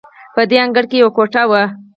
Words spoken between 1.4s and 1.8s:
وه.